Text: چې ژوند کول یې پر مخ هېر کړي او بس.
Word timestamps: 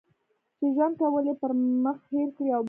چې 0.57 0.65
ژوند 0.75 0.93
کول 1.01 1.23
یې 1.29 1.35
پر 1.41 1.51
مخ 1.83 1.97
هېر 2.13 2.27
کړي 2.35 2.49
او 2.55 2.59
بس. 2.59 2.59